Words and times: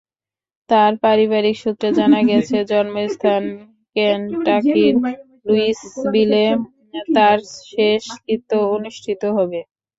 তাঁর 0.69 0.91
পারিবারিক 1.03 1.55
সূত্রে 1.59 1.89
জানা 1.99 2.19
গেছে, 2.29 2.57
জন্মস্থান 2.71 3.43
কেনটাকির 3.95 4.93
লুইসভিলে 5.45 6.45
তাঁর 7.15 7.37
শেষকৃত্য 7.69 8.51
অনুষ্ঠিত 8.75 9.21
হবে। 9.37 9.59